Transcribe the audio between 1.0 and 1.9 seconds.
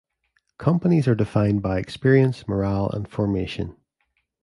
are defined by